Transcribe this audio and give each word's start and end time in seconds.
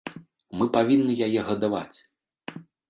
Мы 0.61 0.65
павінны 0.79 1.13
яе 1.29 1.41
гадаваць. 1.51 1.97